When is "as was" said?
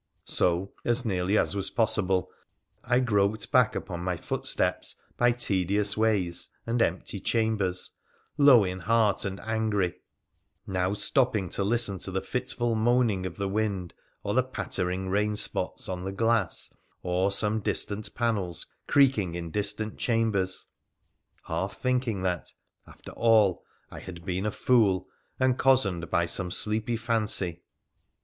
1.37-1.69